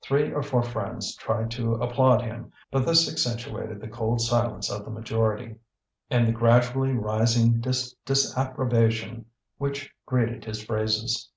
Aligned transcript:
Three 0.00 0.32
or 0.32 0.42
four 0.42 0.62
friends 0.62 1.14
tried 1.16 1.50
to 1.50 1.74
applaud 1.74 2.22
him, 2.22 2.50
but 2.70 2.86
this 2.86 3.06
accentuated 3.12 3.78
the 3.78 3.88
cold 3.88 4.22
silence 4.22 4.70
of 4.70 4.86
the 4.86 4.90
majority, 4.90 5.56
and 6.08 6.26
the 6.26 6.32
gradually 6.32 6.94
rising 6.94 7.60
disapprobation 8.06 9.26
which 9.58 9.92
greeted 10.06 10.46
his 10.46 10.64
phrases. 10.64 11.28